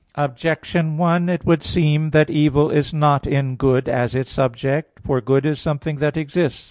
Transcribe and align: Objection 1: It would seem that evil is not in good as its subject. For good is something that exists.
Objection 0.15 0.97
1: 0.97 1.29
It 1.29 1.45
would 1.45 1.61
seem 1.61 2.09
that 2.09 2.31
evil 2.31 2.71
is 2.71 2.91
not 2.91 3.27
in 3.27 3.55
good 3.55 3.87
as 3.87 4.15
its 4.15 4.31
subject. 4.31 4.99
For 5.05 5.21
good 5.21 5.45
is 5.45 5.59
something 5.59 5.97
that 5.97 6.17
exists. 6.17 6.59